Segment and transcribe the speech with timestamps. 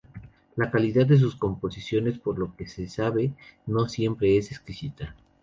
[0.55, 3.33] La calidad de sus composiciones, por lo que se sabe,
[3.67, 5.13] no siempre es exquisita.